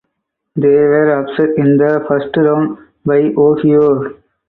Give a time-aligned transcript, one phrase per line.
[0.55, 4.15] They were upset in the First Round by Ohio.